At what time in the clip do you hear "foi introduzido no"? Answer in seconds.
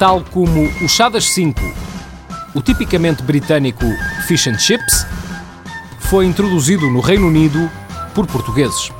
5.98-7.00